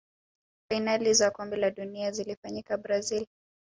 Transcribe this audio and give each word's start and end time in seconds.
fainali 0.69 1.13
za 1.13 1.31
kombe 1.31 1.57
la 1.57 1.71
dunia 1.71 2.11
zilifanyikia 2.11 2.77
brazil 2.77 3.27